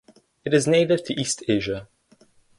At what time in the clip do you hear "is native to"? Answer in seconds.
0.55-1.13